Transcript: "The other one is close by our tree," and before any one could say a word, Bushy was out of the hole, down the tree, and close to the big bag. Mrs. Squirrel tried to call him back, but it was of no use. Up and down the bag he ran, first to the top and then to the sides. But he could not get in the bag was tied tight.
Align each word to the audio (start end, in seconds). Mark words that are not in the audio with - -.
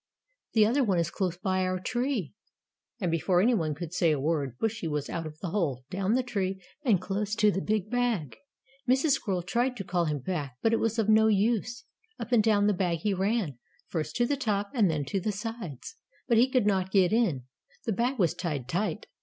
"The 0.53 0.65
other 0.65 0.83
one 0.83 0.97
is 0.97 1.11
close 1.11 1.37
by 1.37 1.61
our 1.63 1.79
tree," 1.79 2.33
and 2.99 3.11
before 3.11 3.39
any 3.39 3.53
one 3.53 3.75
could 3.75 3.93
say 3.93 4.09
a 4.09 4.19
word, 4.19 4.57
Bushy 4.57 4.87
was 4.87 5.11
out 5.11 5.27
of 5.27 5.37
the 5.41 5.51
hole, 5.51 5.85
down 5.91 6.15
the 6.15 6.23
tree, 6.23 6.59
and 6.83 6.99
close 6.99 7.35
to 7.35 7.51
the 7.51 7.61
big 7.61 7.91
bag. 7.91 8.35
Mrs. 8.89 9.11
Squirrel 9.11 9.43
tried 9.43 9.77
to 9.77 9.83
call 9.83 10.05
him 10.05 10.17
back, 10.17 10.55
but 10.63 10.73
it 10.73 10.79
was 10.79 10.97
of 10.97 11.07
no 11.07 11.27
use. 11.27 11.83
Up 12.17 12.31
and 12.31 12.43
down 12.43 12.65
the 12.65 12.73
bag 12.73 12.97
he 13.01 13.13
ran, 13.13 13.59
first 13.89 14.15
to 14.15 14.25
the 14.25 14.35
top 14.35 14.71
and 14.73 14.89
then 14.89 15.05
to 15.05 15.19
the 15.19 15.31
sides. 15.31 15.93
But 16.27 16.39
he 16.39 16.49
could 16.49 16.65
not 16.65 16.89
get 16.89 17.13
in 17.13 17.43
the 17.85 17.93
bag 17.93 18.17
was 18.17 18.33
tied 18.33 18.67
tight. 18.67 19.05